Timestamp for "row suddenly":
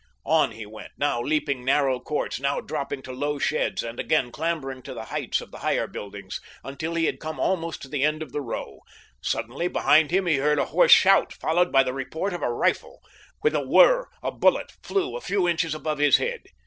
8.41-9.67